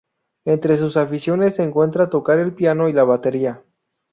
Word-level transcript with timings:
Entre 0.45 0.77
sus 0.77 0.97
aficiones 0.97 1.57
se 1.57 1.63
encuentran 1.63 2.09
tocar 2.09 2.39
el 2.39 2.55
piano 2.55 2.89
y 2.89 2.93
la 2.93 3.03
batería. 3.03 3.63